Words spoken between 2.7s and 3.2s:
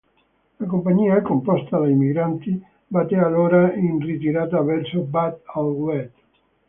batté